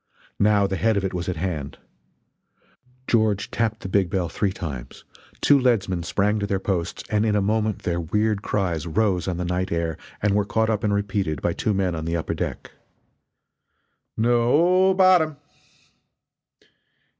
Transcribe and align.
Now 0.39 0.65
the 0.65 0.77
head 0.77 0.97
of 0.97 1.05
it 1.05 1.13
was 1.13 1.29
at 1.29 1.35
hand. 1.35 1.77
George 3.07 3.51
tapped 3.51 3.81
the 3.81 3.87
big 3.87 4.09
bell 4.09 4.29
three 4.29 4.51
times, 4.51 5.03
two 5.41 5.59
leadsmen 5.59 6.01
sprang 6.01 6.39
to 6.39 6.47
their 6.47 6.57
posts, 6.59 7.03
and 7.11 7.23
in 7.23 7.35
a 7.35 7.39
moment 7.39 7.83
their 7.83 7.99
weird 8.01 8.41
cries 8.41 8.87
rose 8.87 9.27
on 9.27 9.37
the 9.37 9.45
night 9.45 9.71
air 9.71 9.99
and 10.19 10.33
were 10.33 10.43
caught 10.43 10.71
up 10.71 10.83
and 10.83 10.95
repeated 10.95 11.39
by 11.39 11.53
two 11.53 11.75
men 11.75 11.93
on 11.93 12.05
the 12.05 12.17
upper 12.17 12.33
deck: 12.33 12.71
"No 14.17 14.89
o 14.89 14.93
bottom!" 14.95 15.37